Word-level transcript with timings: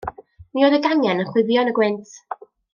Mi 0.57 0.63
oedd 0.67 0.77
y 0.77 0.79
gangen 0.85 1.21
yn 1.25 1.31
chwifio 1.35 1.67
yn 1.67 1.73
y 1.75 1.77
gwynt. 1.81 2.19